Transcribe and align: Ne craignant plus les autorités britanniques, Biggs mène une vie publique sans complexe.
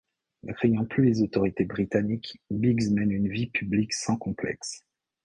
Ne 0.41 0.53
craignant 0.53 0.83
plus 0.85 1.05
les 1.05 1.21
autorités 1.21 1.63
britanniques, 1.63 2.41
Biggs 2.49 2.89
mène 2.91 3.11
une 3.11 3.29
vie 3.29 3.51
publique 3.51 3.93
sans 3.93 4.17
complexe. 4.17 4.81